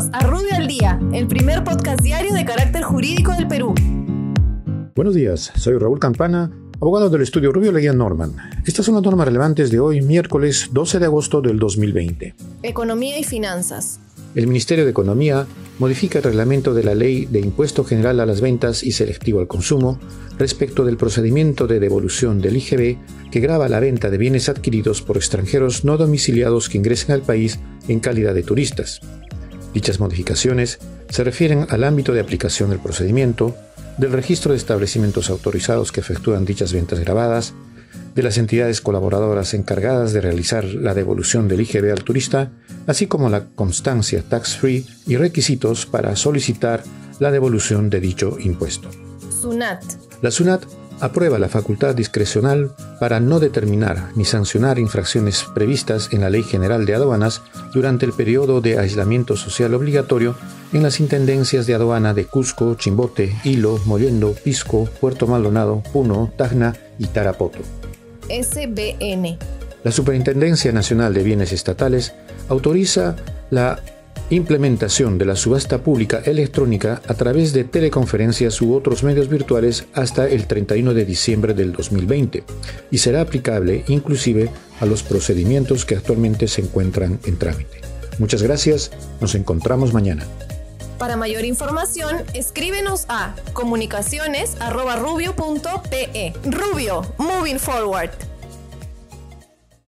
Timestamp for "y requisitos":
45.06-45.86